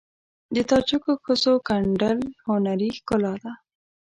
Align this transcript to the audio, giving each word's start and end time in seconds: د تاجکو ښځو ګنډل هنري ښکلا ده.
د 0.55 0.57
تاجکو 0.69 1.11
ښځو 1.23 1.53
ګنډل 1.67 2.19
هنري 2.47 2.89
ښکلا 2.97 3.33
ده. 3.43 3.51